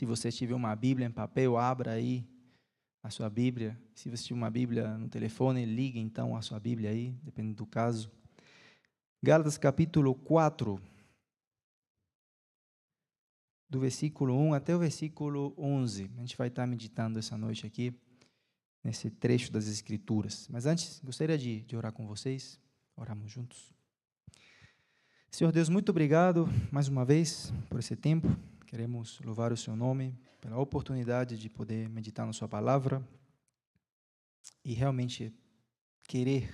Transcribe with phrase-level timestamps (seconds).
[0.00, 2.26] Se você tiver uma Bíblia em papel, abra aí
[3.02, 3.78] a sua Bíblia.
[3.94, 7.66] Se você tiver uma Bíblia no telefone, ligue então a sua Bíblia aí, dependendo do
[7.66, 8.10] caso.
[9.22, 10.80] Gálatas capítulo 4,
[13.68, 16.10] do versículo 1 até o versículo 11.
[16.16, 17.92] A gente vai estar meditando essa noite aqui,
[18.82, 20.48] nesse trecho das Escrituras.
[20.48, 22.58] Mas antes, gostaria de, de orar com vocês.
[22.96, 23.70] Oramos juntos.
[25.30, 28.34] Senhor Deus, muito obrigado mais uma vez por esse tempo.
[28.70, 33.04] Queremos louvar o Seu nome pela oportunidade de poder meditar na Sua palavra
[34.64, 35.34] e realmente
[36.06, 36.48] querer,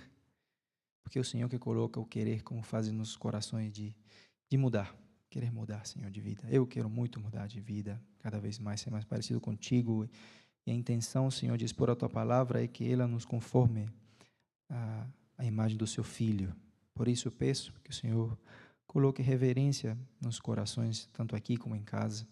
[1.05, 3.95] porque é o Senhor que coloca o querer como fase nos corações de,
[4.48, 4.97] de mudar,
[5.29, 6.43] querer mudar, Senhor, de vida.
[6.48, 10.09] Eu quero muito mudar de vida, cada vez mais ser mais parecido contigo.
[10.66, 13.91] E a intenção, Senhor, de expor a Tua palavra é que ela nos conforme
[14.71, 16.57] à, à imagem do Seu Filho.
[16.95, 18.38] Por isso eu peço que o Senhor
[18.96, 22.27] Coloque reverência nos corações, tanto aqui como em casa,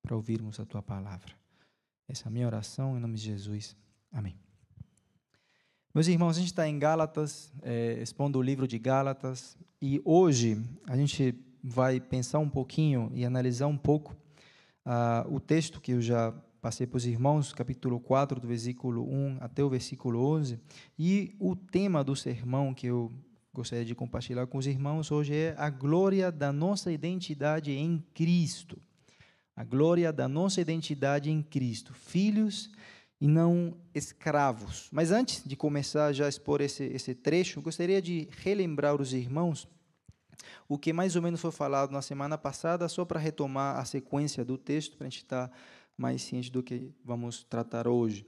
[0.00, 1.34] para ouvirmos a tua palavra.
[2.06, 3.76] Essa é a minha oração em nome de Jesus.
[4.12, 4.36] Amém.
[5.92, 10.64] Meus irmãos, a gente está em Gálatas, é, expondo o livro de Gálatas, e hoje
[10.86, 14.14] a gente vai pensar um pouquinho e analisar um pouco
[14.86, 19.38] uh, o texto que eu já passei para os irmãos, capítulo 4, do versículo 1
[19.40, 20.60] até o versículo 11,
[20.96, 23.10] e o tema do sermão que eu
[23.56, 28.78] gostaria de compartilhar com os irmãos hoje é a glória da nossa identidade em Cristo.
[29.56, 32.70] A glória da nossa identidade em Cristo, filhos
[33.18, 34.90] e não escravos.
[34.92, 39.66] Mas antes de começar já a expor esse, esse trecho, gostaria de relembrar os irmãos
[40.68, 44.44] o que mais ou menos foi falado na semana passada, só para retomar a sequência
[44.44, 45.50] do texto, para a gente estar
[45.96, 48.26] mais ciente do que vamos tratar hoje.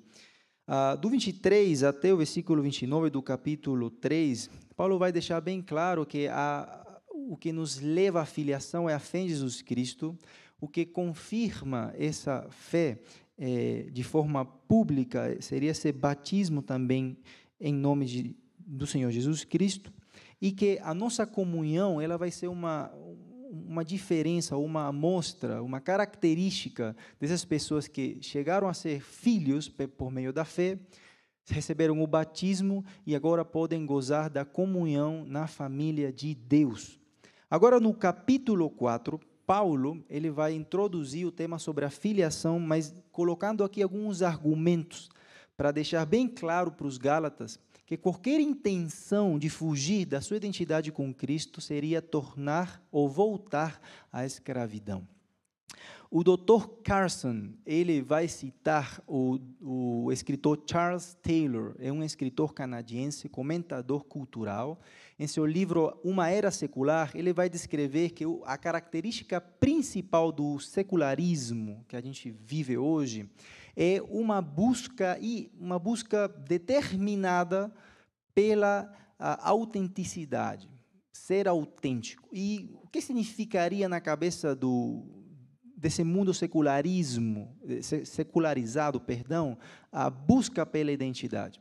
[0.71, 6.05] Ah, do 23 até o versículo 29 do capítulo 3, Paulo vai deixar bem claro
[6.05, 10.15] que a, o que nos leva à filiação é a fé em Jesus Cristo,
[10.61, 12.99] o que confirma essa fé
[13.39, 17.17] é, de forma pública seria esse batismo também
[17.59, 19.91] em nome de, do Senhor Jesus Cristo,
[20.39, 22.93] e que a nossa comunhão ela vai ser uma,
[23.51, 30.33] uma diferença, uma amostra, uma característica dessas pessoas que chegaram a ser filhos por meio
[30.33, 30.79] da fé,
[31.51, 37.01] receberam o batismo e agora podem gozar da comunhão na família de Deus.
[37.51, 43.65] Agora no capítulo 4, Paulo, ele vai introduzir o tema sobre a filiação, mas colocando
[43.65, 45.09] aqui alguns argumentos
[45.57, 47.59] para deixar bem claro para os gálatas
[47.89, 53.81] que qualquer intenção de fugir da sua identidade com Cristo seria tornar ou voltar
[54.13, 55.09] à escravidão.
[56.11, 56.69] O Dr.
[56.85, 64.79] Carson, ele vai citar o, o escritor Charles Taylor, é um escritor canadiense, comentador cultural.
[65.19, 71.87] Em seu livro Uma Era Secular, ele vai descrever que a característica principal do secularismo
[71.89, 73.27] que a gente vive hoje
[73.81, 77.73] é uma busca e uma busca determinada
[78.35, 78.93] pela
[79.41, 80.69] autenticidade,
[81.13, 82.29] ser autêntico.
[82.33, 85.15] E o que significaria na cabeça do
[85.77, 87.57] desse mundo secularismo,
[88.05, 89.57] secularizado, perdão,
[89.93, 91.61] a busca pela identidade.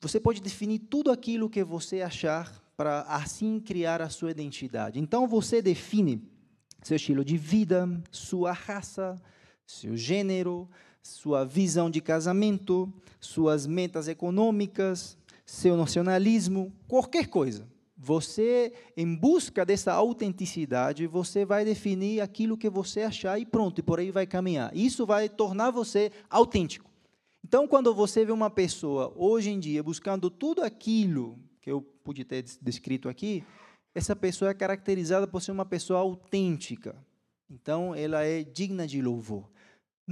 [0.00, 4.98] Você pode definir tudo aquilo que você achar para assim criar a sua identidade.
[4.98, 6.20] Então você define
[6.82, 9.14] seu estilo de vida, sua raça,
[9.70, 10.68] seu gênero,
[11.02, 15.16] sua visão de casamento, suas metas econômicas,
[15.46, 17.66] seu nacionalismo, qualquer coisa.
[17.96, 23.82] Você, em busca dessa autenticidade, você vai definir aquilo que você achar e pronto, e
[23.82, 24.74] por aí vai caminhar.
[24.74, 26.90] Isso vai tornar você autêntico.
[27.44, 32.24] Então, quando você vê uma pessoa, hoje em dia, buscando tudo aquilo que eu pude
[32.24, 33.44] ter descrito aqui,
[33.94, 36.96] essa pessoa é caracterizada por ser uma pessoa autêntica.
[37.50, 39.48] Então, ela é digna de louvor.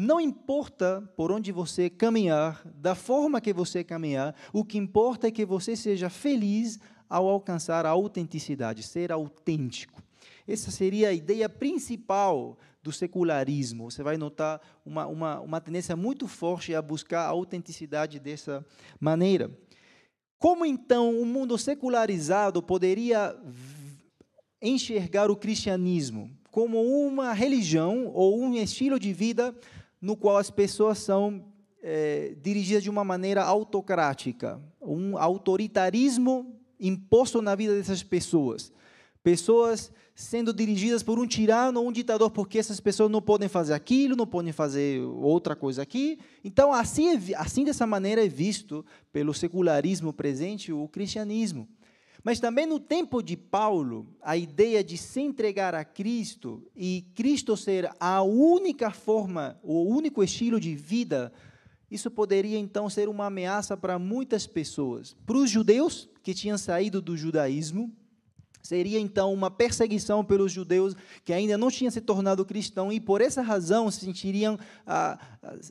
[0.00, 5.30] Não importa por onde você caminhar, da forma que você caminhar, o que importa é
[5.32, 6.78] que você seja feliz
[7.10, 10.00] ao alcançar a autenticidade, ser autêntico.
[10.46, 13.90] Essa seria a ideia principal do secularismo.
[13.90, 18.64] Você vai notar uma, uma, uma tendência muito forte a buscar a autenticidade dessa
[19.00, 19.50] maneira.
[20.38, 23.36] Como então o mundo secularizado poderia
[24.62, 29.54] enxergar o cristianismo como uma religião ou um estilo de vida
[30.00, 31.44] no qual as pessoas são
[31.82, 38.72] é, dirigidas de uma maneira autocrática, um autoritarismo imposto na vida dessas pessoas.
[39.22, 43.72] Pessoas sendo dirigidas por um tirano ou um ditador, porque essas pessoas não podem fazer
[43.72, 46.18] aquilo, não podem fazer outra coisa aqui.
[46.42, 51.68] Então, assim, é, assim dessa maneira é visto pelo secularismo presente o cristianismo.
[52.28, 57.56] Mas também no tempo de Paulo, a ideia de se entregar a Cristo e Cristo
[57.56, 61.32] ser a única forma, o único estilo de vida,
[61.90, 65.16] isso poderia então ser uma ameaça para muitas pessoas.
[65.24, 67.90] Para os judeus que tinham saído do judaísmo,
[68.62, 70.94] seria então uma perseguição pelos judeus
[71.24, 75.18] que ainda não tinham se tornado cristãos e por essa razão se sentiriam ah,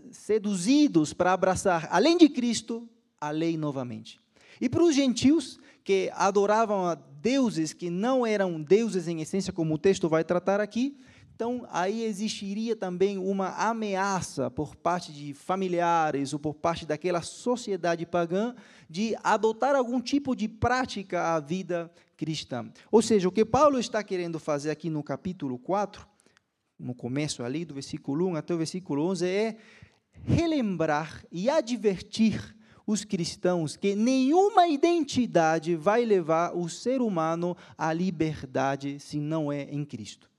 [0.09, 2.89] seduzidos para abraçar, além de Cristo,
[3.21, 4.19] a lei novamente.
[4.59, 9.75] E para os gentios que adoravam a deuses que não eram deuses em essência, como
[9.75, 10.99] o texto vai tratar aqui,
[11.33, 18.05] então aí existiria também uma ameaça por parte de familiares ou por parte daquela sociedade
[18.05, 18.53] pagã
[18.89, 22.69] de adotar algum tipo de prática à vida cristã.
[22.91, 26.05] Ou seja, o que Paulo está querendo fazer aqui no capítulo 4,
[26.77, 29.57] no começo ali do versículo 1 até o versículo 11 é
[30.25, 32.56] relembrar e advertir
[32.87, 39.63] os cristãos que nenhuma identidade vai levar o ser humano à liberdade se não é
[39.63, 40.31] em Cristo.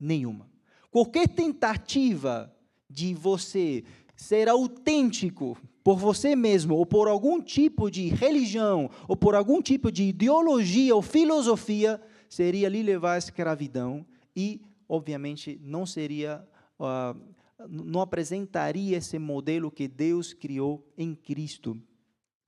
[0.00, 0.50] Nenhuma.
[0.90, 2.52] Qualquer tentativa
[2.90, 3.84] de você
[4.16, 9.90] ser autêntico por você mesmo, ou por algum tipo de religião, ou por algum tipo
[9.90, 16.44] de ideologia ou filosofia, seria lhe levar à escravidão e, obviamente, não seria.
[16.78, 17.32] Uh,
[17.68, 21.80] não apresentaria esse modelo que Deus criou em Cristo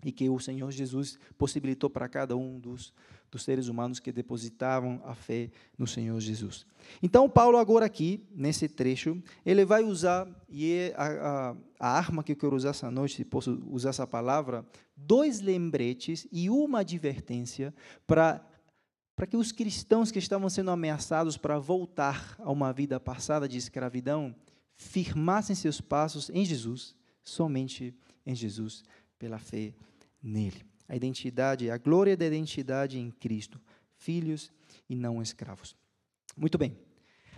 [0.04, 2.92] e que o Senhor Jesus possibilitou para cada um dos,
[3.30, 6.66] dos seres humanos que depositavam a fé no Senhor Jesus.
[7.02, 12.22] Então, Paulo, agora aqui, nesse trecho, ele vai usar, e é a, a, a arma
[12.22, 14.64] que eu quero usar essa noite, se posso usar essa palavra,
[14.94, 17.74] dois lembretes e uma advertência
[18.06, 18.44] para
[19.16, 23.56] para que os cristãos que estavam sendo ameaçados para voltar a uma vida passada de
[23.56, 24.34] escravidão
[24.74, 27.94] firmassem seus passos em Jesus, somente
[28.26, 28.82] em Jesus,
[29.18, 29.72] pela fé
[30.24, 30.64] nele.
[30.88, 33.60] A identidade, a glória da identidade em Cristo,
[33.96, 34.50] filhos
[34.88, 35.76] e não escravos.
[36.36, 36.76] Muito bem.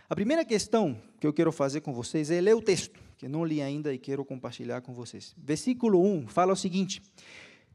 [0.08, 3.30] A primeira questão que eu quero fazer com vocês é ler o texto, que eu
[3.30, 5.34] não li ainda e quero compartilhar com vocês.
[5.36, 7.02] Versículo 1 fala o seguinte: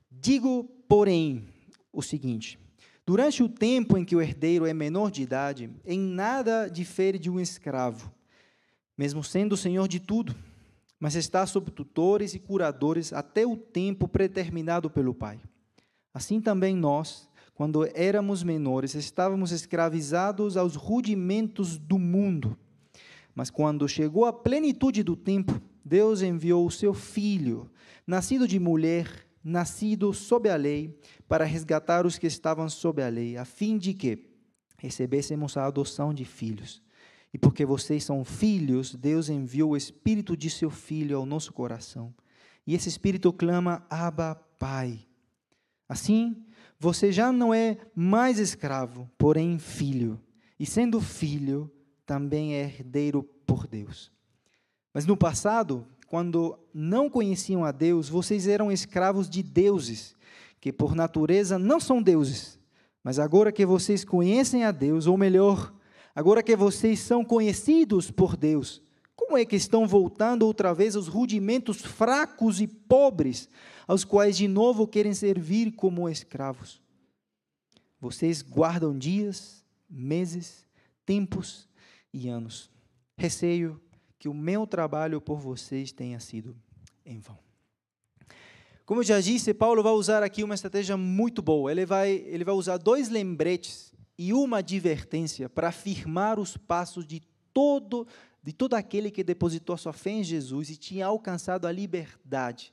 [0.09, 1.45] Digo, porém,
[1.91, 2.57] o seguinte:
[3.05, 7.29] Durante o tempo em que o herdeiro é menor de idade, em nada difere de
[7.29, 8.13] um escravo,
[8.97, 10.35] mesmo sendo senhor de tudo
[11.01, 15.41] mas está sob tutores e curadores até o tempo predeterminado pelo Pai.
[16.13, 22.55] Assim também nós, quando éramos menores, estávamos escravizados aos rudimentos do mundo.
[23.33, 27.67] Mas quando chegou a plenitude do tempo, Deus enviou o seu filho,
[28.05, 30.95] nascido de mulher, nascido sob a lei,
[31.27, 34.29] para resgatar os que estavam sob a lei, a fim de que
[34.77, 36.79] recebêssemos a adoção de filhos.
[37.33, 42.13] E porque vocês são filhos, Deus enviou o Espírito de seu Filho ao nosso coração.
[42.67, 44.99] E esse Espírito clama, Abba, Pai.
[45.87, 46.35] Assim,
[46.79, 50.19] você já não é mais escravo, porém filho.
[50.59, 51.71] E sendo filho,
[52.05, 54.11] também é herdeiro por Deus.
[54.93, 60.15] Mas no passado, quando não conheciam a Deus, vocês eram escravos de deuses,
[60.59, 62.59] que por natureza não são deuses.
[63.03, 65.73] Mas agora que vocês conhecem a Deus, ou melhor,
[66.15, 68.81] Agora que vocês são conhecidos por Deus,
[69.15, 73.47] como é que estão voltando outra vez aos rudimentos fracos e pobres,
[73.87, 76.81] aos quais de novo querem servir como escravos?
[77.99, 80.65] Vocês guardam dias, meses,
[81.05, 81.69] tempos
[82.13, 82.69] e anos.
[83.15, 83.79] Receio
[84.17, 86.55] que o meu trabalho por vocês tenha sido
[87.05, 87.37] em vão.
[88.85, 91.71] Como eu já disse, Paulo vai usar aqui uma estratégia muito boa.
[91.71, 97.23] Ele vai, ele vai usar dois lembretes e uma advertência para afirmar os passos de
[97.51, 98.05] todo
[98.43, 102.71] de todo aquele que depositou a sua fé em Jesus e tinha alcançado a liberdade,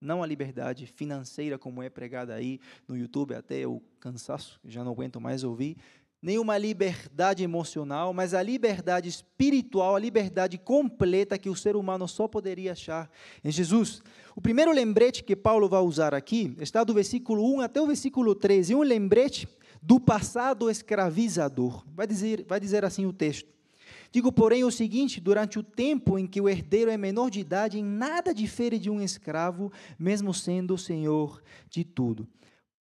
[0.00, 4.92] não a liberdade financeira como é pregada aí no YouTube até o cansaço, já não
[4.92, 5.76] aguento mais ouvir,
[6.20, 12.08] nem uma liberdade emocional, mas a liberdade espiritual, a liberdade completa que o ser humano
[12.08, 13.10] só poderia achar
[13.44, 14.02] em Jesus.
[14.34, 18.34] O primeiro lembrete que Paulo vai usar aqui está do versículo 1 até o versículo
[18.34, 19.46] 13, um lembrete
[19.86, 21.84] do passado escravizador.
[21.94, 23.48] Vai dizer, vai dizer assim o texto.
[24.10, 27.78] Digo, porém, o seguinte: durante o tempo em que o herdeiro é menor de idade,
[27.78, 31.40] em nada difere de um escravo, mesmo sendo o senhor
[31.70, 32.26] de tudo.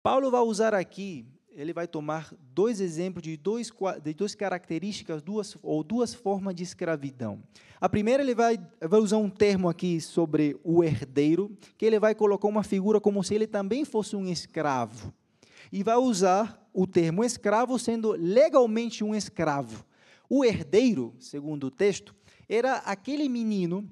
[0.01, 3.71] Paulo vai usar aqui, ele vai tomar dois exemplos de, dois,
[4.01, 7.39] de duas características, duas, ou duas formas de escravidão.
[7.79, 12.15] A primeira, ele vai, vai usar um termo aqui sobre o herdeiro, que ele vai
[12.15, 15.13] colocar uma figura como se ele também fosse um escravo.
[15.71, 19.86] E vai usar o termo escravo sendo legalmente um escravo.
[20.29, 22.13] O herdeiro, segundo o texto,
[22.50, 23.89] era aquele menino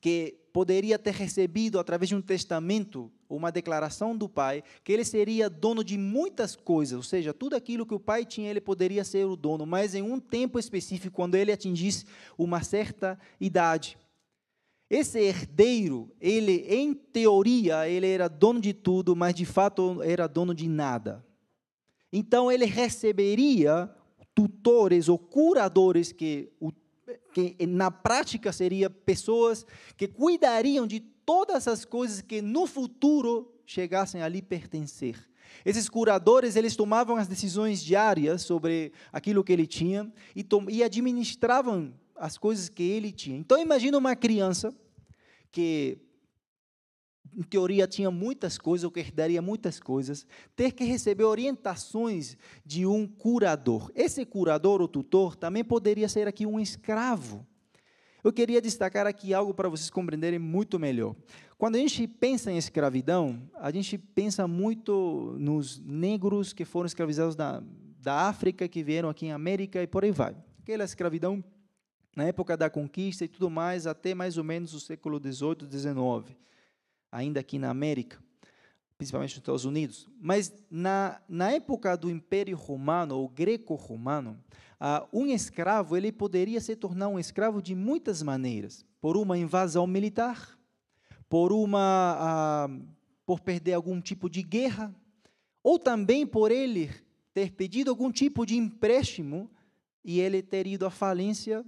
[0.00, 5.48] que poderia ter recebido através de um testamento, uma declaração do pai, que ele seria
[5.48, 9.24] dono de muitas coisas, ou seja, tudo aquilo que o pai tinha, ele poderia ser
[9.24, 12.04] o dono, mas em um tempo específico, quando ele atingisse
[12.36, 13.96] uma certa idade.
[14.90, 20.52] Esse herdeiro, ele em teoria, ele era dono de tudo, mas de fato era dono
[20.52, 21.27] de nada.
[22.12, 23.90] Então ele receberia
[24.34, 26.50] tutores ou curadores que
[27.32, 29.64] que na prática seria pessoas
[29.96, 35.28] que cuidariam de todas as coisas que no futuro chegassem ali pertencer.
[35.64, 41.92] Esses curadores, eles tomavam as decisões diárias sobre aquilo que ele tinha e, e administravam
[42.16, 43.36] as coisas que ele tinha.
[43.36, 44.74] Então imagina uma criança
[45.50, 45.98] que
[47.36, 52.86] em teoria tinha muitas coisas, ou que herdaria muitas coisas, ter que receber orientações de
[52.86, 53.90] um curador.
[53.94, 57.46] Esse curador ou tutor também poderia ser aqui um escravo.
[58.22, 61.14] Eu queria destacar aqui algo para vocês compreenderem muito melhor.
[61.56, 67.36] Quando a gente pensa em escravidão, a gente pensa muito nos negros que foram escravizados
[67.36, 67.62] da,
[68.00, 70.36] da África, que vieram aqui em América e por aí vai.
[70.60, 71.42] Aquela escravidão
[72.16, 76.36] na época da conquista e tudo mais, até mais ou menos o século XVIII, XIX
[77.10, 78.18] ainda aqui na América,
[78.96, 80.08] principalmente nos Estados Unidos.
[80.20, 84.38] Mas na, na época do Império Romano, ou Greco-Romano,
[84.80, 88.84] uh, um escravo ele poderia se tornar um escravo de muitas maneiras.
[89.00, 90.58] Por uma invasão militar,
[91.28, 92.88] por uma uh,
[93.24, 94.94] por perder algum tipo de guerra,
[95.62, 96.90] ou também por ele
[97.34, 99.50] ter pedido algum tipo de empréstimo
[100.02, 101.64] e ele ter ido à falência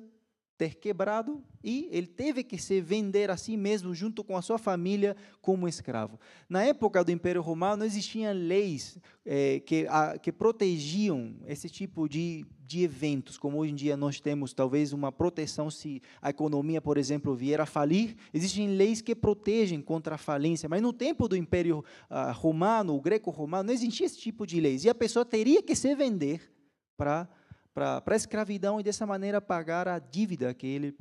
[0.56, 4.58] ter quebrado e ele teve que se vender a si mesmo junto com a sua
[4.58, 6.18] família como escravo.
[6.48, 12.08] Na época do Império Romano não existiam leis é, que, a, que protegiam esse tipo
[12.08, 16.80] de, de eventos, como hoje em dia nós temos talvez uma proteção se a economia,
[16.80, 18.16] por exemplo, vier a falir.
[18.32, 23.00] Existem leis que protegem contra a falência, mas no tempo do Império uh, Romano, o
[23.00, 26.50] Greco-Romano, não existia esse tipo de leis e a pessoa teria que se vender
[26.96, 27.28] para
[27.76, 30.96] a escravidão e dessa maneira pagar a dívida que ele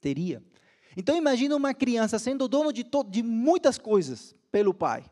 [0.00, 0.42] teria.
[0.96, 5.04] Então imagina uma criança sendo dono de, de muitas coisas pelo pai.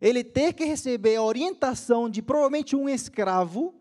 [0.00, 3.74] Ele ter que receber a orientação de provavelmente um escravo,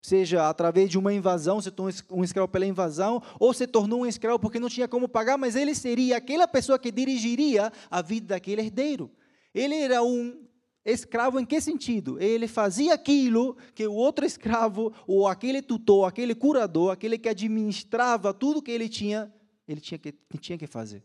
[0.00, 4.06] seja através de uma invasão, se tornou um escravo pela invasão, ou se tornou um
[4.06, 8.34] escravo porque não tinha como pagar, mas ele seria aquela pessoa que dirigiria a vida
[8.34, 9.10] daquele herdeiro.
[9.52, 10.44] Ele era um
[10.84, 12.20] Escravo em que sentido?
[12.20, 18.34] Ele fazia aquilo que o outro escravo, ou aquele tutor, aquele curador, aquele que administrava
[18.34, 19.32] tudo que ele tinha,
[19.66, 21.02] ele tinha que, tinha que fazer.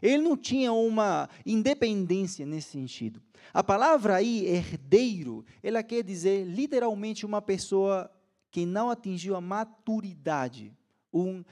[0.00, 3.22] Ele não tinha uma independência nesse sentido.
[3.54, 8.10] A palavra aí, herdeiro, ela quer dizer literalmente uma pessoa
[8.50, 10.76] que não atingiu a maturidade,
[11.12, 11.44] um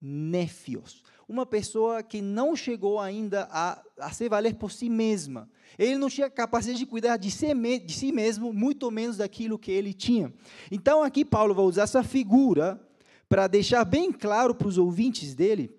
[0.00, 5.48] néfios, uma pessoa que não chegou ainda a, a se valer por si mesma.
[5.78, 7.52] Ele não tinha capacidade de cuidar de si,
[7.84, 10.32] de si mesmo, muito menos daquilo que ele tinha.
[10.70, 12.80] Então, aqui Paulo vai usar essa figura
[13.28, 15.77] para deixar bem claro para os ouvintes dele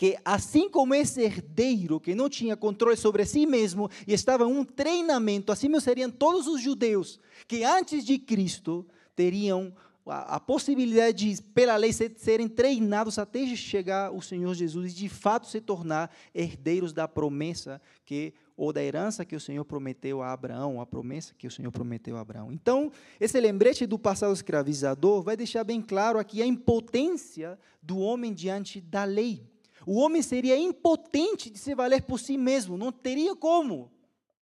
[0.00, 4.46] que assim como esse herdeiro que não tinha controle sobre si mesmo e estava em
[4.46, 9.74] um treinamento, assim seriam todos os judeus que antes de Cristo teriam
[10.06, 14.94] a, a possibilidade de, pela lei, ser, serem treinados até chegar o Senhor Jesus e
[14.94, 20.22] de fato se tornar herdeiros da promessa que ou da herança que o Senhor prometeu
[20.22, 22.50] a Abraão, a promessa que o Senhor prometeu a Abraão.
[22.50, 22.90] Então,
[23.20, 28.80] esse lembrete do passado escravizador vai deixar bem claro aqui a impotência do homem diante
[28.80, 29.49] da lei.
[29.86, 33.90] O homem seria impotente de se valer por si mesmo, não teria como,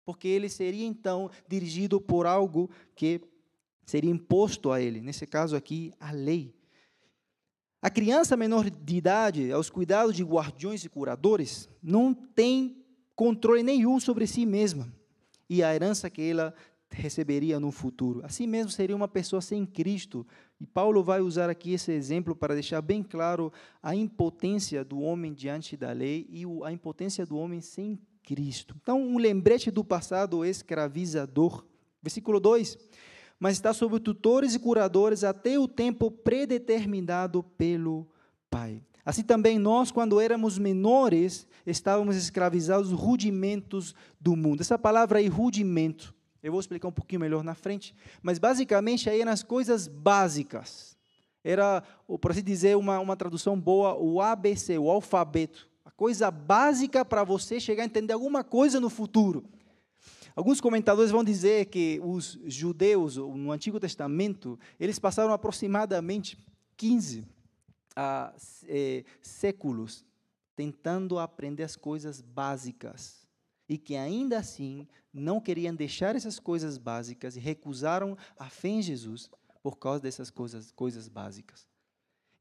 [0.06, 3.22] porque ele seria então dirigido por algo que
[3.86, 6.54] seria imposto a ele, nesse caso aqui, a lei.
[7.82, 12.84] A criança menor de idade, aos cuidados de guardiões e curadores, não tem
[13.16, 14.92] controle nenhum sobre si mesma
[15.50, 16.54] e a herança que ela
[16.90, 18.22] receberia no futuro.
[18.24, 20.26] Assim mesmo seria uma pessoa sem Cristo.
[20.60, 23.52] E Paulo vai usar aqui esse exemplo para deixar bem claro
[23.84, 28.76] a impotência do homem diante da lei e a impotência do homem sem Cristo.
[28.82, 31.66] Então, um lembrete do passado escravizador.
[32.02, 32.78] Versículo 2:
[33.40, 38.08] mas está sob tutores e curadores até o tempo predeterminado pelo
[38.50, 38.82] Pai.
[39.06, 44.62] Assim também nós, quando éramos menores, estávamos escravizados rudimentos do mundo.
[44.62, 46.15] Essa palavra aí, rudimento,
[46.46, 50.96] eu vou explicar um pouquinho melhor na frente, mas basicamente aí eram as coisas básicas.
[51.44, 51.82] Era,
[52.22, 55.68] por assim dizer, uma, uma tradução boa, o ABC, o alfabeto.
[55.84, 59.44] A coisa básica para você chegar a entender alguma coisa no futuro.
[60.36, 66.38] Alguns comentadores vão dizer que os judeus, no Antigo Testamento, eles passaram aproximadamente
[66.78, 67.26] 15
[67.96, 68.32] a,
[68.68, 70.06] é, séculos
[70.56, 73.25] tentando aprender as coisas básicas
[73.68, 78.82] e que ainda assim não queriam deixar essas coisas básicas e recusaram a fé em
[78.82, 79.30] Jesus
[79.64, 81.68] por causa dessas coisas, coisas básicas.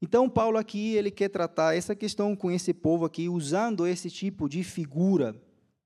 [0.01, 4.47] Então, Paulo aqui, ele quer tratar essa questão com esse povo aqui, usando esse tipo
[4.47, 5.35] de figura,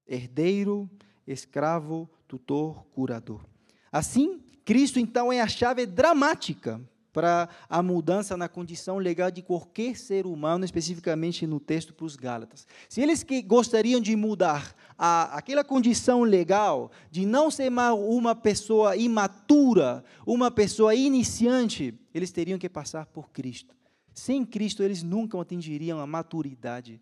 [0.05, 0.89] herdeiro,
[1.25, 3.45] escravo, tutor, curador.
[3.91, 6.81] Assim, Cristo, então, é a chave dramática
[7.13, 12.15] para a mudança na condição legal de qualquer ser humano, especificamente no texto para os
[12.15, 12.67] Gálatas.
[12.87, 18.97] Se eles que gostariam de mudar a, aquela condição legal de não ser uma pessoa
[18.97, 23.73] imatura, uma pessoa iniciante, eles teriam que passar por Cristo.
[24.13, 26.99] Sem Cristo, eles nunca atingiriam a maturidade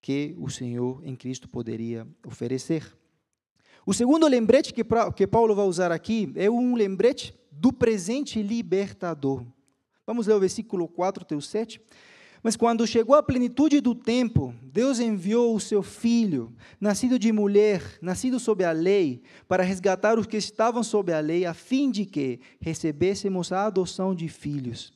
[0.00, 2.96] que o Senhor em Cristo poderia oferecer.
[3.84, 4.84] O segundo lembrete que,
[5.16, 9.44] que Paulo vai usar aqui é um lembrete do presente libertador.
[10.06, 11.80] Vamos ler o versículo 4 até o 7.
[12.42, 17.98] Mas quando chegou a plenitude do tempo, Deus enviou o seu filho, nascido de mulher,
[18.02, 22.04] nascido sob a lei, para resgatar os que estavam sob a lei, a fim de
[22.04, 24.92] que recebêssemos a adoção de filhos.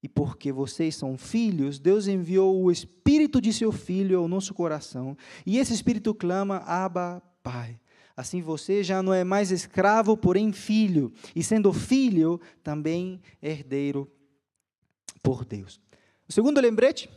[0.00, 5.16] E porque vocês são filhos, Deus enviou o espírito de seu filho ao nosso coração,
[5.44, 7.80] e esse espírito clama: Abba, Pai.
[8.16, 14.10] Assim você já não é mais escravo, porém filho, e sendo filho, também herdeiro
[15.22, 15.80] por Deus.
[16.28, 17.08] O segundo lembrete,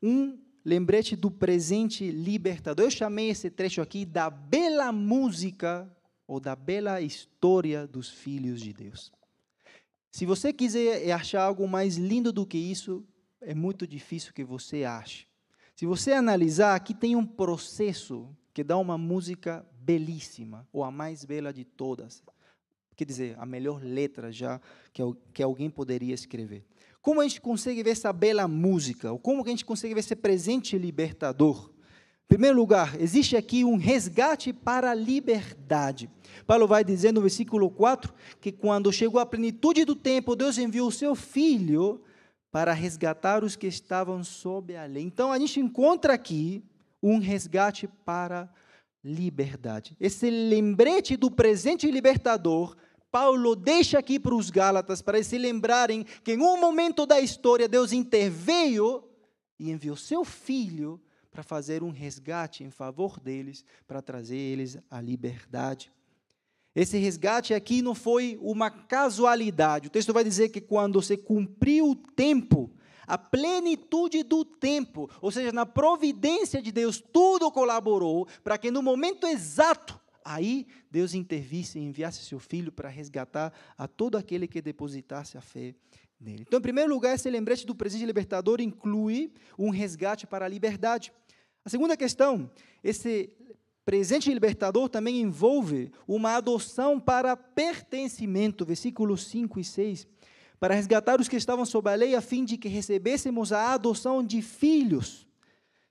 [0.00, 2.86] um lembrete do presente libertador.
[2.86, 5.90] Eu chamei esse trecho aqui da bela música
[6.28, 9.12] ou da bela história dos filhos de Deus.
[10.12, 13.04] Se você quiser achar algo mais lindo do que isso,
[13.40, 15.26] é muito difícil que você ache.
[15.74, 21.24] Se você analisar, aqui tem um processo que dá uma música belíssima, ou a mais
[21.24, 22.22] bela de todas.
[22.94, 24.60] Quer dizer, a melhor letra já
[24.92, 25.02] que,
[25.32, 26.64] que alguém poderia escrever.
[27.02, 29.10] Como a gente consegue ver essa bela música?
[29.10, 31.68] Ou como a gente consegue ver esse presente libertador?
[32.24, 36.08] Em primeiro lugar, existe aqui um resgate para a liberdade.
[36.46, 40.88] Paulo vai dizer no versículo 4 que quando chegou a plenitude do tempo, Deus enviou
[40.88, 42.00] o seu filho
[42.52, 45.02] para resgatar os que estavam sob a lei.
[45.02, 46.62] Então a gente encontra aqui
[47.02, 48.48] um resgate para
[49.02, 49.96] liberdade.
[49.98, 52.76] Esse lembrete do presente libertador,
[53.12, 57.20] Paulo deixa aqui para os Gálatas para eles se lembrarem que em um momento da
[57.20, 59.04] história Deus interveio
[59.58, 60.98] e enviou seu filho
[61.30, 65.92] para fazer um resgate em favor deles, para trazer eles à liberdade.
[66.74, 69.88] Esse resgate aqui não foi uma casualidade.
[69.88, 72.70] O texto vai dizer que quando se cumpriu o tempo,
[73.06, 78.82] a plenitude do tempo, ou seja, na providência de Deus, tudo colaborou para que no
[78.82, 84.60] momento exato, aí Deus intervisse e enviasse seu filho para resgatar a todo aquele que
[84.60, 85.74] depositasse a fé
[86.20, 86.44] nele.
[86.46, 91.12] Então, em primeiro lugar, esse lembrete do presente libertador inclui um resgate para a liberdade.
[91.64, 92.50] A segunda questão,
[92.82, 93.36] esse
[93.84, 100.06] presente libertador também envolve uma adoção para pertencimento, versículos 5 e 6
[100.62, 104.22] para resgatar os que estavam sob a lei, a fim de que recebêssemos a adoção
[104.22, 105.26] de filhos.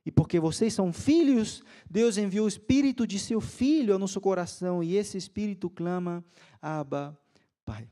[0.05, 4.83] E porque vocês são filhos, Deus enviou o Espírito de seu Filho ao nosso coração,
[4.83, 6.23] e esse Espírito clama,
[6.61, 7.17] Abba,
[7.63, 7.87] Pai.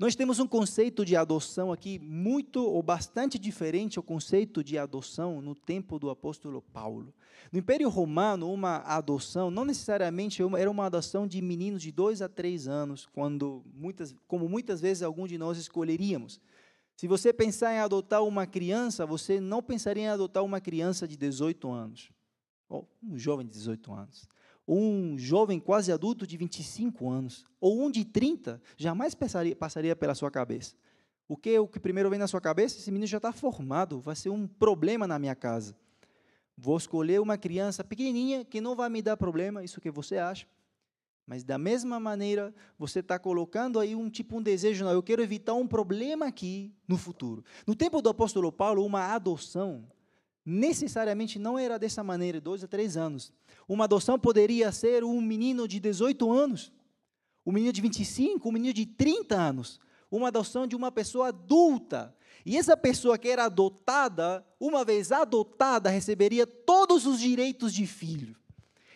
[0.00, 5.42] Nós temos um conceito de adoção aqui muito ou bastante diferente ao conceito de adoção
[5.42, 7.12] no tempo do apóstolo Paulo.
[7.52, 12.30] No Império Romano, uma adoção não necessariamente era uma adoção de meninos de dois a
[12.30, 16.40] três anos, quando muitas, como muitas vezes algum de nós escolheríamos.
[17.00, 21.16] Se você pensar em adotar uma criança, você não pensaria em adotar uma criança de
[21.16, 22.12] 18 anos,
[22.68, 24.28] ou um jovem de 18 anos.
[24.68, 30.14] Um jovem quase adulto de 25 anos, ou um de 30, jamais passaria, passaria pela
[30.14, 30.76] sua cabeça.
[31.26, 32.76] O que, o que primeiro vem na sua cabeça?
[32.76, 35.74] Esse menino já está formado, vai ser um problema na minha casa.
[36.54, 40.46] Vou escolher uma criança pequenininha que não vai me dar problema, isso que você acha.
[41.30, 45.22] Mas da mesma maneira, você está colocando aí um tipo um desejo, não, eu quero
[45.22, 47.44] evitar um problema aqui no futuro.
[47.64, 49.84] No tempo do apóstolo Paulo, uma adoção
[50.44, 53.32] necessariamente não era dessa maneira, dois a três anos.
[53.68, 56.72] Uma adoção poderia ser um menino de 18 anos,
[57.46, 59.78] um menino de 25, um menino de 30 anos.
[60.10, 62.12] Uma adoção de uma pessoa adulta,
[62.44, 68.39] e essa pessoa que era adotada, uma vez adotada, receberia todos os direitos de filho.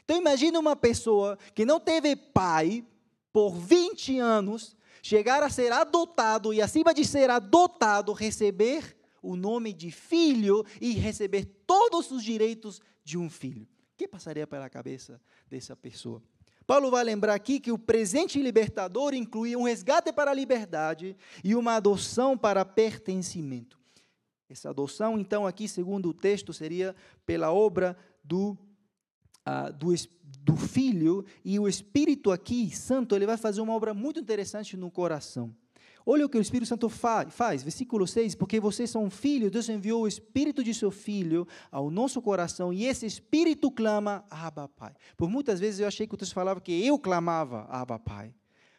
[0.04, 2.84] Então imagine uma pessoa que não teve pai
[3.32, 9.72] por 20 anos, chegar a ser adotado e acima de ser adotado, receber o nome
[9.72, 13.62] de filho e receber todos os direitos de um filho.
[13.62, 16.22] O que passaria pela cabeça dessa pessoa?
[16.66, 21.54] Paulo vai lembrar aqui que o presente libertador inclui um resgate para a liberdade e
[21.54, 23.78] uma adoção para pertencimento.
[24.48, 26.94] Essa adoção, então, aqui, segundo o texto, seria
[27.26, 28.56] pela obra do,
[29.46, 29.94] uh, do,
[30.42, 34.90] do Filho, e o Espírito aqui, Santo, ele vai fazer uma obra muito interessante no
[34.90, 35.54] coração.
[36.06, 39.68] Olha o que o Espírito Santo fa faz, versículo 6, porque vocês são filhos, Deus
[39.70, 44.92] enviou o Espírito de seu Filho ao nosso coração, e esse Espírito clama, Abba, Pai.
[45.16, 48.34] Por muitas vezes eu achei que o texto falava que eu clamava, Abba, Pai.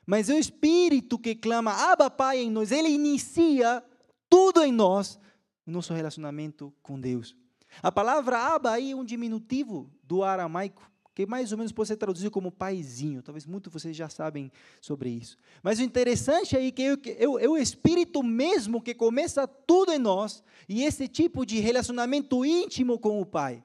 [0.05, 3.83] Mas é o Espírito que clama, Abba, Pai em nós, ele inicia
[4.29, 5.19] tudo em nós,
[5.65, 7.35] o nosso relacionamento com Deus.
[7.81, 11.95] A palavra Abba aí é um diminutivo do aramaico, que mais ou menos pode ser
[11.95, 13.23] traduzido como paizinho.
[13.23, 15.37] Talvez muitos de vocês já sabem sobre isso.
[15.63, 20.43] Mas o interessante aí é que é o, Espírito mesmo que começa tudo em nós,
[20.67, 23.63] e esse tipo de relacionamento íntimo com o Pai.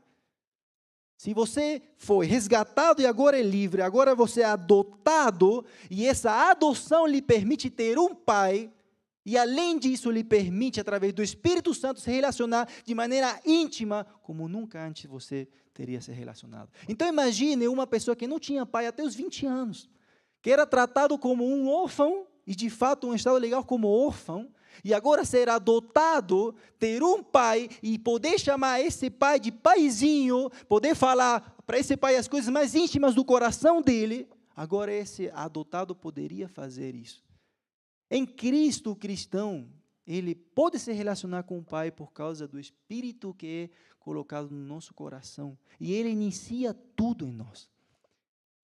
[1.16, 7.06] Se você foi resgatado e agora é livre, agora você é adotado, e essa adoção
[7.06, 8.72] lhe permite ter um pai,
[9.26, 14.48] e além disso lhe permite, através do Espírito Santo, se relacionar de maneira íntima, como
[14.48, 16.70] nunca antes você teria se relacionado.
[16.88, 19.88] Então imagine uma pessoa que não tinha pai até os 20 anos,
[20.42, 24.50] que era tratado como um órfão, e de fato um estado legal como órfão,
[24.84, 30.94] e agora ser adotado, ter um pai e poder chamar esse pai de paizinho, poder
[30.94, 36.48] falar para esse pai as coisas mais íntimas do coração dele, agora esse adotado poderia
[36.48, 37.22] fazer isso.
[38.10, 39.68] Em Cristo, o cristão,
[40.04, 44.92] ele pode se relacionar com o Pai por causa do Espírito que colocado no nosso
[44.92, 45.56] coração.
[45.78, 47.70] E ele inicia tudo em nós.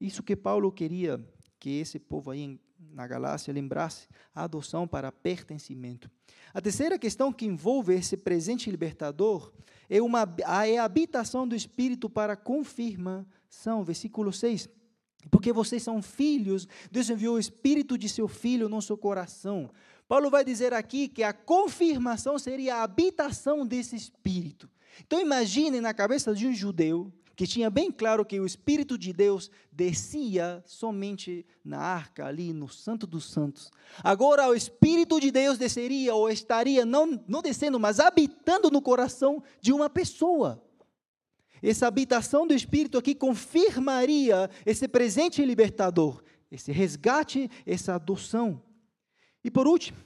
[0.00, 1.24] Isso que Paulo queria
[1.58, 2.58] que esse povo aí
[2.92, 6.10] na Galácia lembrasse, a adoção para pertencimento.
[6.52, 9.52] A terceira questão que envolve esse presente libertador
[9.88, 10.26] é, uma,
[10.64, 13.84] é a habitação do Espírito para confirmação.
[13.84, 14.68] Versículo 6.
[15.30, 19.70] Porque vocês são filhos, Deus enviou o Espírito de seu Filho no seu coração.
[20.06, 24.70] Paulo vai dizer aqui que a confirmação seria a habitação desse Espírito.
[25.04, 29.12] Então imagine na cabeça de um judeu que tinha bem claro que o Espírito de
[29.12, 33.70] Deus descia somente na arca, ali no Santo dos Santos.
[34.02, 39.42] Agora o Espírito de Deus desceria ou estaria, não, não descendo, mas habitando no coração
[39.60, 40.64] de uma pessoa.
[41.62, 48.62] Essa habitação do Espírito aqui confirmaria esse presente libertador, esse resgate, essa adoção.
[49.44, 49.98] E por último,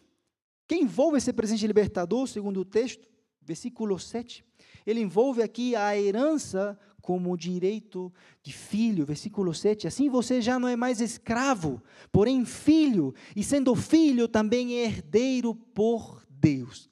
[0.67, 3.09] quem envolve esse presente libertador, segundo o texto,
[3.41, 4.45] versículo 7,
[4.91, 9.07] ele envolve aqui a herança como direito de filho.
[9.07, 9.87] Versículo 7.
[9.87, 15.55] Assim você já não é mais escravo, porém filho, e sendo filho também é herdeiro
[15.55, 16.91] por Deus.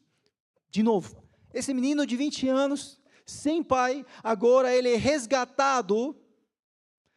[0.71, 6.17] De novo, esse menino de 20 anos, sem pai, agora ele é resgatado,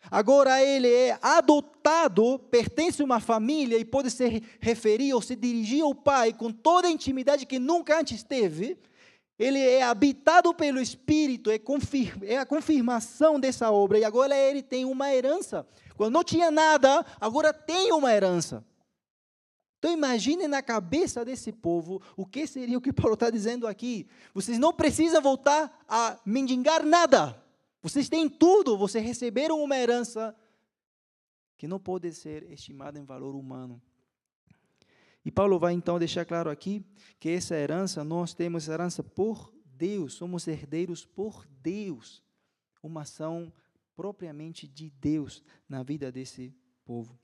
[0.09, 5.83] agora ele é adotado, pertence a uma família e pode se referir ou se dirigir
[5.83, 8.79] ao pai com toda a intimidade que nunca antes teve
[9.41, 11.59] ele é habitado pelo Espírito, é,
[12.25, 15.65] é, a confirmação dessa obra, e agora ele tem uma herança.
[15.97, 18.63] Quando não tinha nada, agora tem uma herança.
[19.79, 24.07] Então imagine na cabeça desse povo o que seria o que Paulo está dizendo aqui.
[24.31, 27.43] Vocês não precisam voltar a mendigar nada.
[27.81, 30.35] Vocês têm tudo, vocês receberam uma herança
[31.57, 33.81] que não pode ser estimada em valor humano.
[35.23, 36.83] E Paulo vai então deixar claro aqui
[37.19, 42.23] que essa herança, nós temos herança por Deus, somos herdeiros por Deus.
[42.81, 43.53] Uma ação
[43.95, 47.19] propriamente de Deus na vida desse povo.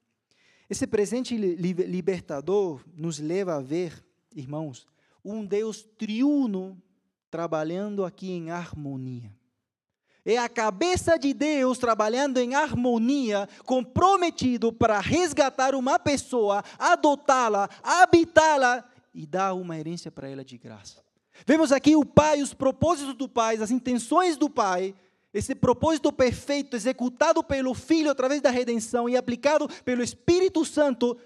[0.70, 4.06] Esse presente libertador nos leva a ver,
[4.36, 4.86] irmãos,
[5.24, 6.82] um Deus triuno
[7.32, 9.34] trabalhando aqui em harmonia.
[10.30, 18.84] É a cabeça de Deus trabalhando em harmonia, comprometido para resgatar uma pessoa, adotá-la, habitá-la
[19.14, 21.02] e dar uma herência para ela de graça.
[21.46, 24.94] Vemos aqui o Pai, os propósitos do Pai, as intenções do Pai,
[25.34, 31.18] esse propósito perfeito executado pelo Filho através da redenção e aplicado pelo Espírito Santo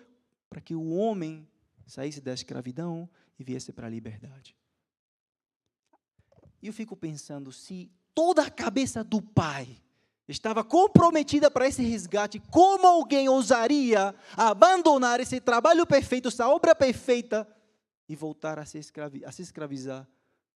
[0.47, 1.47] para que o homem
[1.87, 3.09] saísse da escravidão
[3.39, 4.55] e viesse para a liberdade.
[6.61, 9.81] E eu fico pensando, se toda a cabeça do pai
[10.27, 12.39] estava comprometida para esse resgate.
[12.51, 17.47] Como alguém ousaria abandonar esse trabalho perfeito, essa obra perfeita,
[18.07, 20.07] e voltar a se, escravi a se escravizar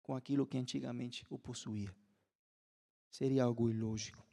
[0.03, 1.95] com aquilo que antigamente o possuía?
[3.11, 4.25] Seria algo ilógico.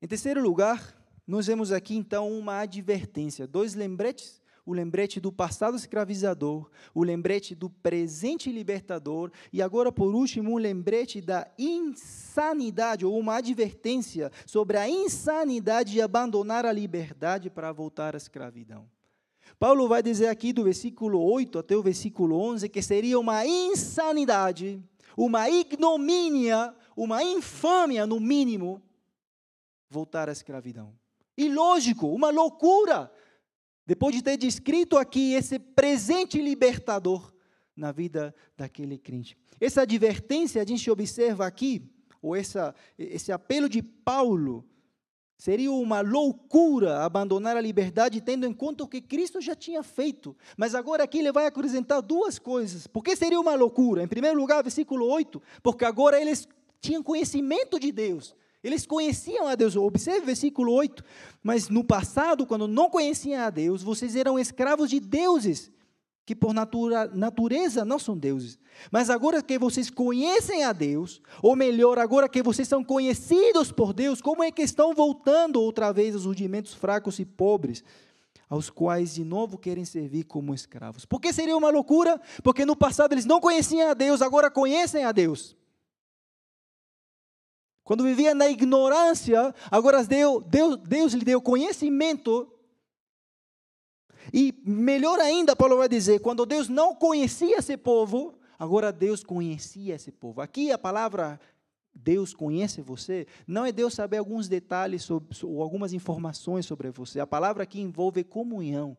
[0.00, 5.76] Em terceiro lugar, nós vemos aqui então uma advertência, dois lembretes o lembrete do passado
[5.76, 13.18] escravizador, o lembrete do presente libertador e agora, por último, um lembrete da insanidade ou
[13.18, 18.88] uma advertência sobre a insanidade de abandonar a liberdade para voltar à escravidão.
[19.58, 24.80] Paulo vai dizer aqui do versículo 8 até o versículo 11 que seria uma insanidade,
[25.16, 28.80] uma ignomínia, uma infâmia, no mínimo,
[29.90, 30.94] voltar à escravidão.
[31.36, 33.10] E lógico, uma loucura,
[33.86, 37.32] depois de ter descrito aqui esse presente libertador
[37.76, 39.36] na vida daquele crente.
[39.60, 41.90] Essa advertência a gente observa aqui,
[42.20, 44.64] ou essa, esse apelo de Paulo,
[45.42, 50.36] Seria uma loucura abandonar a liberdade tendo em conta o que Cristo já tinha feito.
[50.56, 52.86] Mas agora aqui ele vai acrescentar duas coisas.
[52.86, 54.04] Por que seria uma loucura?
[54.04, 56.46] Em primeiro lugar, versículo 8, porque agora eles
[56.80, 58.36] tinham conhecimento de Deus.
[58.62, 59.76] Eles conheciam a Deus.
[59.76, 61.02] Observe o versículo 8.
[61.42, 65.72] Mas no passado, quando não conheciam a Deus, vocês eram escravos de deuses
[66.24, 68.58] que por natura, natureza não são deuses.
[68.90, 73.92] Mas agora que vocês conhecem a Deus, ou melhor, agora que vocês são conhecidos por
[73.92, 77.82] Deus, como é que estão voltando outra vez aos rudimentos fracos e pobres,
[78.48, 81.04] aos quais de novo querem servir como escravos?
[81.04, 82.20] Por que seria uma loucura?
[82.42, 85.56] Porque no passado eles não conheciam a Deus, agora conhecem a Deus.
[87.84, 92.52] Quando viviam na ignorância, agora Deus, Deus, Deus lhe deu conhecimento
[94.32, 99.94] e melhor ainda, Paulo vai dizer, quando Deus não conhecia esse povo, agora Deus conhecia
[99.94, 100.40] esse povo.
[100.40, 101.40] Aqui a palavra
[101.94, 107.20] Deus conhece você, não é Deus saber alguns detalhes sobre, ou algumas informações sobre você.
[107.20, 108.96] A palavra aqui envolve comunhão.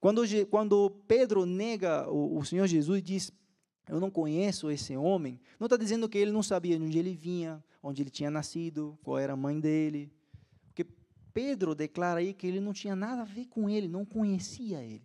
[0.00, 3.32] Quando, quando Pedro nega o, o Senhor Jesus e diz,
[3.88, 7.14] eu não conheço esse homem, não está dizendo que ele não sabia de onde ele
[7.14, 10.10] vinha, onde ele tinha nascido, qual era a mãe dele.
[11.34, 15.02] Pedro declara aí que ele não tinha nada a ver com ele, não conhecia ele.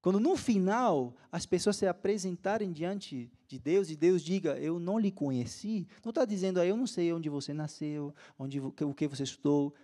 [0.00, 4.98] Quando no final as pessoas se apresentarem diante de Deus e Deus diga, eu não
[4.98, 9.06] lhe conheci, não está dizendo, ah, eu não sei onde você nasceu, onde, o que
[9.06, 9.74] você estudou.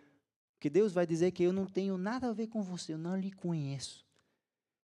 [0.58, 3.14] Que Deus vai dizer que eu não tenho nada a ver com você, eu não
[3.14, 4.03] lhe conheço.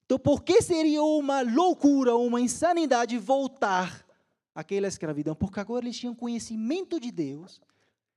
[0.08, 4.06] Então, por que seria uma loucura, uma insanidade voltar
[4.54, 5.34] àquela escravidão?
[5.34, 7.60] Porque agora eles tinham conhecimento de Deus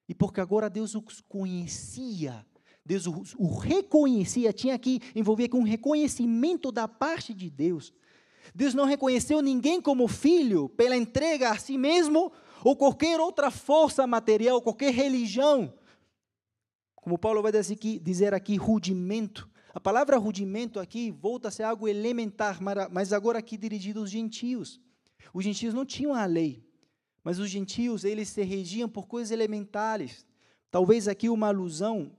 [0.07, 2.45] e porque agora Deus os conhecia
[2.85, 3.05] Deus
[3.37, 7.93] o, reconhecia, tinha que envolver com um reconhecimento da parte de Deus.
[8.55, 12.31] Deus não reconheceu ninguém como filho pela entrega a si mesmo
[12.63, 15.73] ou qualquer outra força material, qualquer religião.
[16.95, 19.49] Como Paulo vai dizer aqui, dizer aqui rudimento.
[19.73, 22.59] A palavra rudimento aqui volta a ser algo elementar,
[22.91, 24.81] mas agora aqui dirigido aos gentios.
[25.33, 26.63] Os gentios não tinham a lei,
[27.23, 30.25] mas os gentios eles se regiam por coisas elementares.
[30.69, 32.11] Talvez aqui uma alusão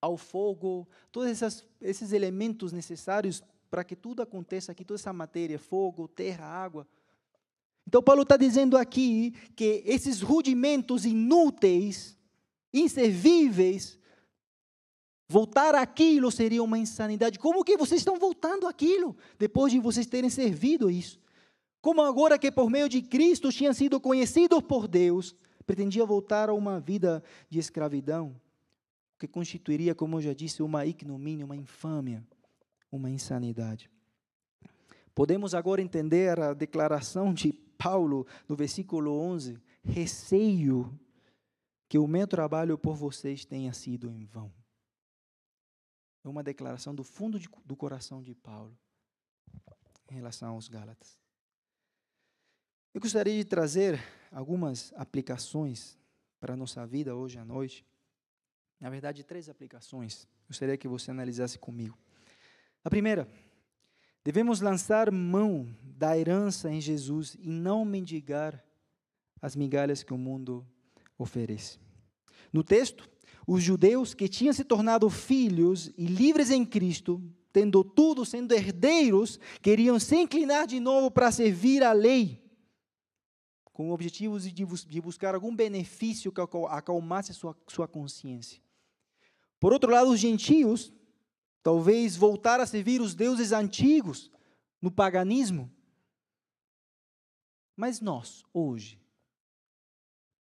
[0.00, 1.42] ao fogo, todos
[1.80, 6.86] esses, elementos necessários para que tudo aconteça aqui, toda essa matéria, fogo, terra, água.
[7.86, 12.16] Então, Paulo está dizendo aqui que esses rudimentos inúteis,
[12.72, 13.98] inservíveis,
[15.28, 17.38] voltar àquilo seria uma insanidade.
[17.38, 21.20] Como que vocês estão voltando àquilo, depois de vocês terem servido isso?
[21.80, 25.36] Como agora que por meio de Cristo tinham sido conhecidos por Deus,
[25.66, 28.34] pretendia voltar a uma vida de escravidão?
[29.18, 32.22] que constituiria, como eu já disse, uma ignomínia, uma infâmia,
[32.90, 33.90] uma insanidade.
[35.14, 40.98] Podemos agora entender a declaração de Paulo no versículo 11: receio
[41.88, 44.52] que o meu trabalho por vocês tenha sido em vão.
[46.26, 48.76] É uma declaração do fundo de, do coração de Paulo
[50.10, 51.18] em relação aos Gálatas.
[52.92, 53.98] Eu gostaria de trazer
[54.30, 55.98] algumas aplicações
[56.38, 57.86] para a nossa vida hoje à noite
[58.80, 60.28] na verdade, três aplicações.
[60.46, 61.98] Gostaria que você analisasse comigo.
[62.84, 63.28] A primeira,
[64.22, 68.62] devemos lançar mão da herança em Jesus e não mendigar
[69.40, 70.66] as migalhas que o mundo
[71.18, 71.78] oferece.
[72.52, 73.08] No texto,
[73.46, 79.38] os judeus que tinham se tornado filhos e livres em Cristo, tendo tudo, sendo herdeiros,
[79.62, 82.42] queriam se inclinar de novo para servir a lei,
[83.72, 88.60] com o objetivo de buscar algum benefício que acalmasse sua, sua consciência.
[89.60, 90.92] Por outro lado, os gentios
[91.62, 94.30] talvez voltar a servir os deuses antigos
[94.80, 95.70] no paganismo.
[97.76, 98.98] Mas nós, hoje,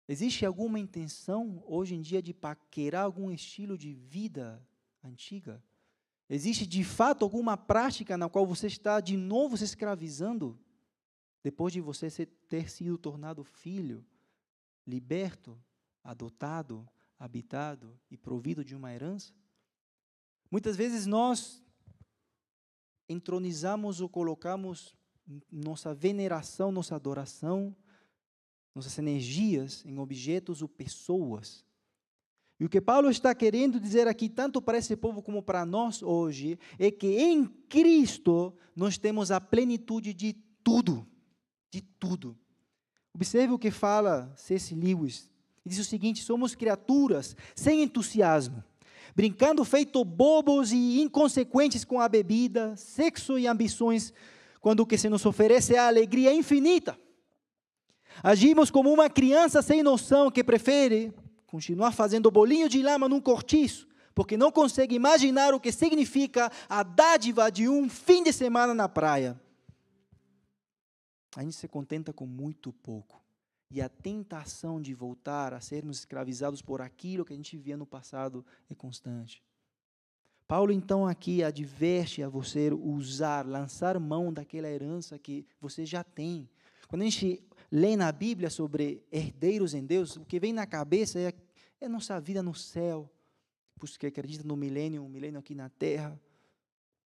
[0.08, 4.66] existe alguma intenção hoje em dia de paquerar algum estilo de vida
[5.02, 5.62] antiga?
[6.28, 10.58] Existe de fato alguma prática na qual você está de novo se escravizando
[11.42, 14.04] depois de você ter sido tornado filho,
[14.86, 15.60] liberto,
[16.02, 16.88] adotado,
[17.18, 19.32] habitado e provido de uma herança?
[20.50, 21.62] Muitas vezes nós
[23.08, 24.96] entronizamos ou colocamos
[25.50, 27.74] nossa veneração, nossa adoração,
[28.74, 31.64] nossas energias em objetos ou pessoas.
[32.58, 36.02] E o que Paulo está querendo dizer aqui, tanto para esse povo como para nós
[36.02, 41.06] hoje, é que em Cristo nós temos a plenitude de tudo.
[41.70, 42.36] De tudo.
[43.12, 44.74] Observe o que fala C.S.
[44.74, 45.30] Lewis.
[45.64, 48.62] Ele diz o seguinte: somos criaturas sem entusiasmo,
[49.14, 54.12] brincando feito bobos e inconsequentes com a bebida, sexo e ambições,
[54.60, 56.98] quando o que se nos oferece é a alegria infinita.
[58.22, 61.12] Agimos como uma criança sem noção que prefere
[61.46, 66.82] continuar fazendo bolinho de lama num cortiço, porque não consegue imaginar o que significa a
[66.82, 69.40] dádiva de um fim de semana na praia.
[71.36, 73.22] A gente se contenta com muito pouco.
[73.70, 77.86] E a tentação de voltar a sermos escravizados por aquilo que a gente via no
[77.86, 79.42] passado é constante.
[80.46, 86.48] Paulo então aqui adverte a você usar, lançar mão daquela herança que você já tem.
[86.86, 87.42] Quando a gente
[87.74, 91.34] lê na Bíblia sobre herdeiros em Deus, o que vem na cabeça é,
[91.80, 93.10] é nossa vida no céu,
[93.82, 96.16] os que acreditam no milênio, um milênio aqui na terra,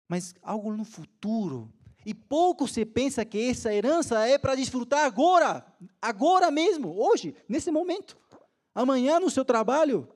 [0.06, 1.72] mas algo no futuro.
[2.04, 5.64] E pouco se pensa que essa herança é para desfrutar agora,
[6.00, 8.18] agora mesmo, hoje, nesse momento.
[8.74, 10.06] Amanhã no seu trabalho,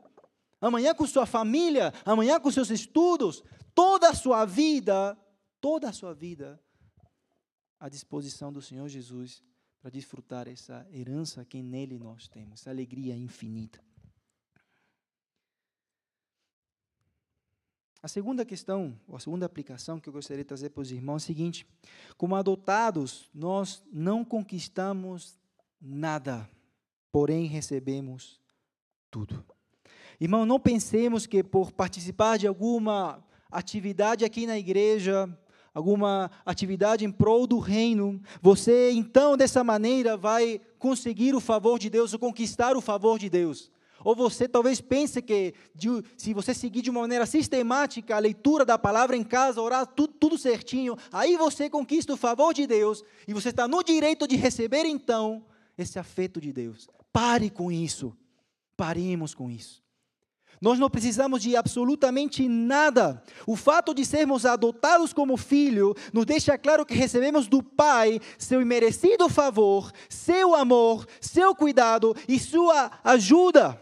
[0.61, 3.43] amanhã com sua família, amanhã com seus estudos,
[3.75, 5.17] toda a sua vida,
[5.59, 6.63] toda a sua vida
[7.81, 9.43] à disposição do Senhor Jesus
[9.85, 13.85] para desfrutar essa herança que nele nós temos, essa alegria infinita.
[18.03, 21.23] A segunda questão, ou a segunda aplicação que eu gostaria de trazer para os irmãos
[21.23, 21.67] é a seguinte:
[22.17, 25.39] como adotados, nós não conquistamos
[25.79, 26.49] nada,
[27.13, 28.41] porém recebemos
[29.11, 29.45] tudo.
[30.19, 35.29] Irmão, não pensemos que por participar de alguma atividade aqui na igreja,
[35.75, 41.91] alguma atividade em prol do reino, você então dessa maneira vai conseguir o favor de
[41.91, 43.73] Deus ou conquistar o favor de Deus.
[44.05, 48.65] Ou você talvez pense que de, se você seguir de uma maneira sistemática a leitura
[48.65, 53.03] da palavra em casa, orar tudo, tudo certinho, aí você conquista o favor de Deus
[53.27, 55.45] e você está no direito de receber então
[55.77, 56.89] esse afeto de Deus.
[57.13, 58.15] Pare com isso.
[58.77, 59.84] Paremos com isso.
[60.61, 63.23] Nós não precisamos de absolutamente nada.
[63.47, 68.63] O fato de sermos adotados como filho nos deixa claro que recebemos do Pai seu
[68.63, 73.81] imerecido favor, seu amor, seu cuidado e sua ajuda.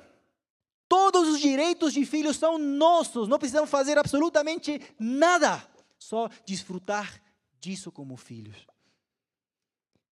[0.88, 5.66] Todos os direitos de filhos são nossos, não precisamos fazer absolutamente nada,
[5.98, 7.18] só desfrutar
[7.58, 8.66] disso como filhos.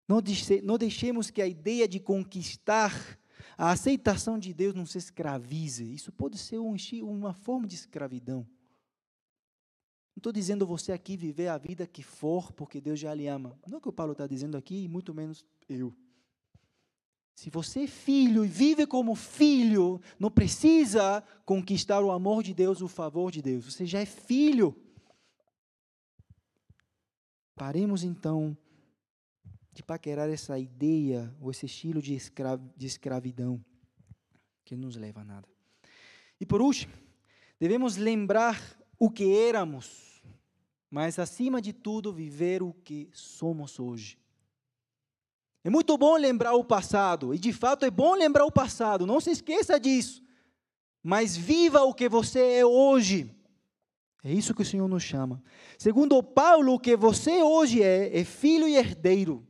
[0.09, 3.19] Não deixemos que a ideia de conquistar
[3.61, 5.85] a aceitação de Deus não se escravize.
[5.85, 8.39] Isso pode ser um, uma forma de escravidão.
[10.17, 13.61] Não estou dizendo você aqui viver a vida que for, porque Deus já lhe ama.
[13.67, 15.95] Não é o que o Paulo está dizendo aqui, e muito menos eu.
[17.35, 22.81] Se você é filho e vive como filho, não precisa conquistar o amor de Deus,
[22.81, 23.67] o favor de Deus.
[23.67, 24.75] Você já é filho.
[27.55, 28.57] Paremos então
[29.73, 33.65] de paquerar essa ideia ou esse estilo de, escra de escravidão
[34.65, 35.49] que não nos leva a nada.
[36.41, 36.93] E por último,
[37.59, 38.61] devemos lembrar
[38.99, 40.23] o que éramos,
[40.91, 44.19] mas acima de tudo, viver o que somos hoje.
[45.63, 49.21] É muito bom lembrar o passado, e de fato é bom lembrar o passado, não
[49.21, 50.23] se esqueça disso.
[51.03, 53.35] Mas viva o que você é hoje.
[54.23, 55.43] É isso que o Senhor nos chama.
[55.79, 59.47] Segundo Paulo, o que você hoje é, é filho e herdeiro.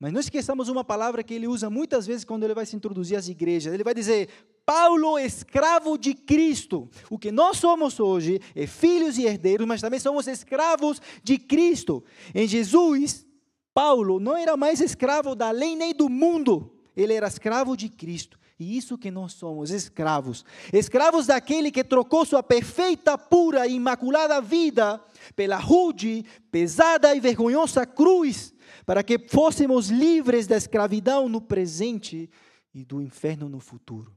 [0.00, 3.18] Mas não esqueçamos uma palavra que ele usa muitas vezes quando ele vai se introduzir
[3.18, 3.74] às igrejas.
[3.74, 4.30] Ele vai dizer:
[4.64, 6.88] Paulo, escravo de Cristo.
[7.10, 12.02] O que nós somos hoje é filhos e herdeiros, mas também somos escravos de Cristo.
[12.34, 13.26] Em Jesus,
[13.74, 18.40] Paulo não era mais escravo da lei nem do mundo, ele era escravo de Cristo.
[18.58, 20.44] E isso que nós somos, escravos.
[20.72, 25.02] Escravos daquele que trocou sua perfeita, pura e imaculada vida
[25.36, 28.54] pela rude, pesada e vergonhosa cruz
[28.84, 32.30] para que fôssemos livres da escravidão no presente
[32.72, 34.16] e do inferno no futuro.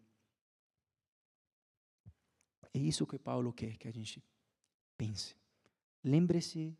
[2.73, 4.23] É isso que Paulo quer que a gente
[4.97, 5.35] pense.
[6.03, 6.75] Lembre-se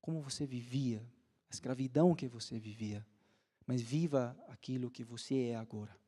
[0.00, 1.00] como você vivia,
[1.50, 3.04] a escravidão que você vivia,
[3.66, 5.98] mas viva aquilo que você é agora.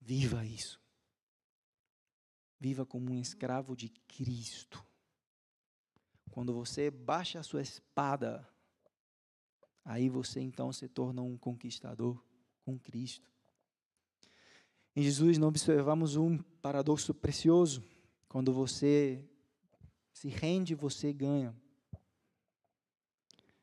[0.00, 0.80] Viva isso.
[2.58, 4.84] Viva como um escravo de Cristo.
[6.30, 8.48] Quando você baixa a sua espada
[9.88, 12.22] Aí você então se torna um conquistador
[12.62, 13.26] com Cristo.
[14.94, 17.82] Em Jesus nós observamos um paradoxo precioso.
[18.28, 19.24] Quando você
[20.12, 21.56] se rende, você ganha.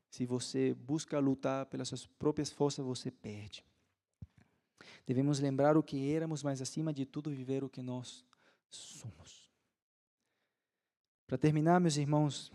[0.09, 3.63] Se você busca lutar pelas suas próprias forças, você perde.
[5.05, 8.25] Devemos lembrar o que éramos, mas acima de tudo viver o que nós
[8.67, 9.47] somos.
[11.27, 12.51] Para terminar, meus irmãos,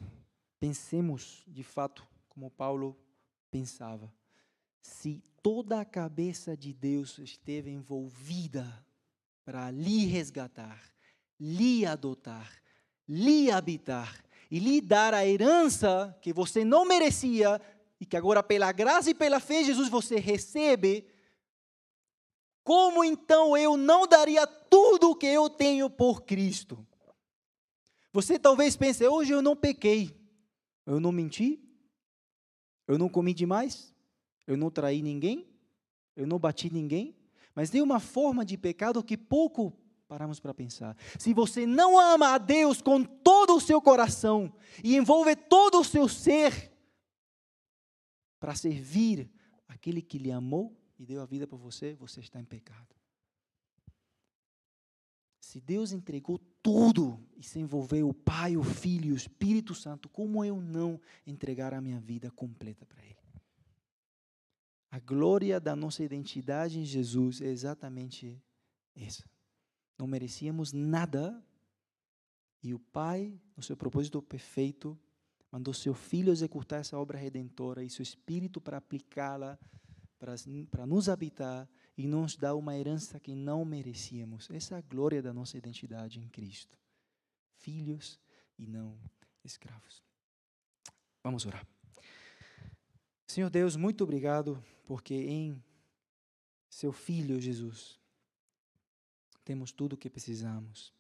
[0.58, 2.98] pensemos de fato como Paulo
[3.50, 4.12] pensava.
[4.80, 8.86] Se toda a cabeça de Deus esteve envolvida
[9.44, 10.80] para lhe resgatar,
[11.38, 12.62] lhe adotar,
[13.08, 17.60] lhe habitar e lhe dar a herança que você não merecia
[18.00, 21.06] e que agora, pela graça e pela fé em Jesus, você recebe,
[22.64, 26.86] como então eu não daria tudo o que eu tenho por Cristo?
[28.12, 30.18] Você talvez pense, hoje eu não pequei,
[30.86, 31.62] eu não menti,
[32.90, 33.94] eu não comi demais,
[34.46, 35.46] eu não traí ninguém,
[36.16, 37.16] eu não bati ninguém,
[37.54, 39.72] mas tem uma forma de pecado que pouco
[40.08, 40.96] paramos para pensar.
[41.18, 45.84] Se você não ama a Deus com todo o seu coração e envolve todo o
[45.84, 46.72] seu ser
[48.40, 49.30] para servir
[49.68, 52.99] aquele que lhe amou e deu a vida por você, você está em pecado.
[55.50, 60.08] Se Deus entregou tudo e se envolveu o Pai, o Filho e o Espírito Santo,
[60.08, 63.18] como eu não entregar a minha vida completa para Ele?
[64.92, 68.40] A glória da nossa identidade em Jesus é exatamente
[68.94, 69.28] essa.
[69.98, 71.44] Não merecíamos nada
[72.62, 74.96] e o Pai, no seu propósito perfeito,
[75.50, 79.58] mandou seu Filho executar essa obra redentora e seu Espírito para aplicá-la,
[80.16, 80.34] para,
[80.70, 81.68] para nos habitar
[82.00, 84.48] e nos dar uma herança que não merecíamos.
[84.50, 86.78] Essa é a glória da nossa identidade em Cristo.
[87.58, 88.18] Filhos
[88.58, 88.98] e não
[89.44, 90.02] escravos.
[91.22, 91.66] Vamos orar.
[93.26, 95.62] Senhor Deus, muito obrigado, porque em
[96.70, 98.00] seu Filho Jesus
[99.44, 100.94] temos tudo o que precisamos.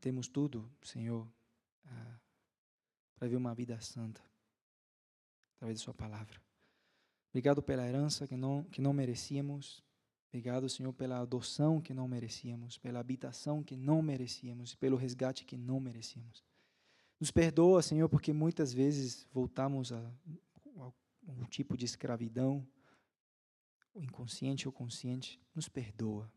[0.00, 1.28] Temos tudo, Senhor,
[1.86, 2.20] ah,
[3.16, 4.24] para viver uma vida santa,
[5.56, 6.40] através de Sua palavra.
[7.30, 9.82] Obrigado pela herança que não, que não merecíamos.
[10.28, 15.56] Obrigado, Senhor, pela adoção que não merecíamos, pela habitação que não merecíamos, pelo resgate que
[15.56, 16.44] não merecíamos.
[17.20, 19.98] Nos perdoa, Senhor, porque muitas vezes voltamos a,
[20.76, 20.92] a
[21.28, 22.66] um tipo de escravidão,
[23.94, 25.40] inconsciente ou consciente.
[25.54, 26.30] Nos perdoa.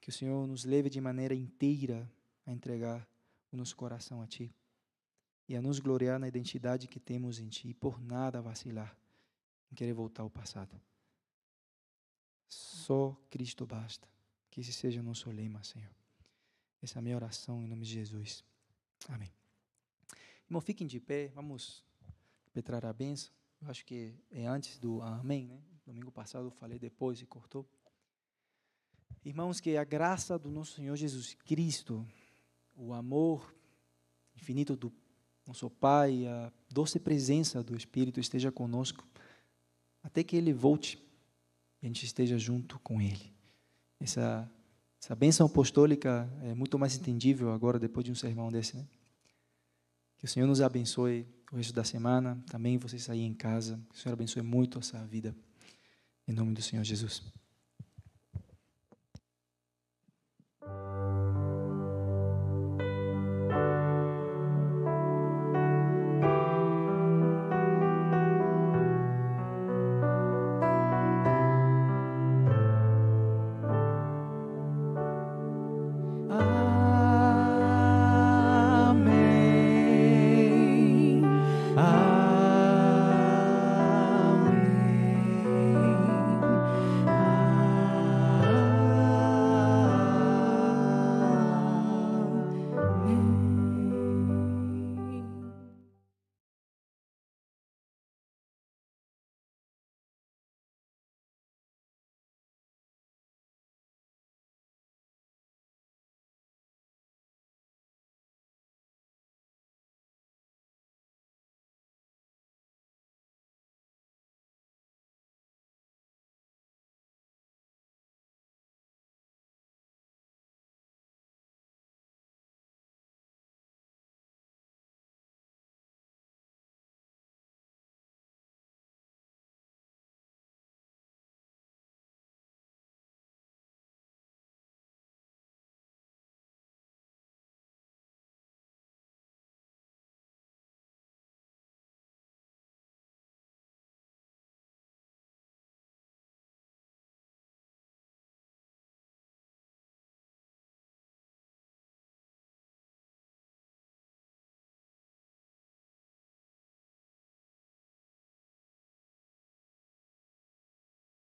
[0.00, 2.10] Que o Senhor nos leve de maneira inteira
[2.46, 3.06] a entregar
[3.52, 4.54] o nosso coração a Ti
[5.48, 8.99] e a nos gloriar na identidade que temos em Ti, e por nada vacilar
[9.70, 10.80] em querer voltar ao passado.
[12.48, 14.08] Só Cristo basta.
[14.50, 15.94] Que esse seja o nosso lema, Senhor.
[16.82, 18.44] Essa é a minha oração em nome de Jesus.
[19.08, 19.30] Amém.
[20.46, 21.84] Irmão, fiquem de pé, vamos
[22.52, 23.32] petrar a benção.
[23.62, 25.62] Eu acho que é antes do amém, né?
[25.86, 27.68] Domingo passado eu falei depois e cortou.
[29.24, 32.06] Irmãos, que a graça do nosso Senhor Jesus Cristo,
[32.74, 33.54] o amor
[34.34, 34.92] infinito do
[35.46, 39.06] nosso Pai, a doce presença do Espírito esteja conosco
[40.02, 40.98] até que Ele volte
[41.82, 43.32] e a gente esteja junto com Ele.
[43.98, 44.50] Essa,
[45.02, 48.86] essa bênção apostólica é muito mais entendível agora, depois de um sermão desse, né?
[50.18, 52.42] Que o Senhor nos abençoe o resto da semana.
[52.50, 53.80] Também vocês aí em casa.
[53.88, 55.34] Que o Senhor abençoe muito a sua vida.
[56.28, 57.22] Em nome do Senhor Jesus.